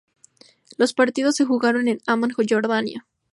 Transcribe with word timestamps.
Los 0.77 0.93
partidos 0.93 1.35
se 1.35 1.45
jugaron 1.45 1.87
en 1.87 1.99
Ammán, 2.07 2.31
Jordania. 2.31 3.05